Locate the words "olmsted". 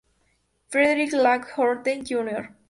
1.59-2.07